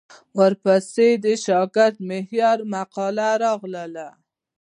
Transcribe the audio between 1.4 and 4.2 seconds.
شاکر مهریار مقاله راغله.